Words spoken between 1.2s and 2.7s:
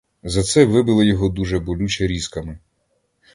дуже болюче різками.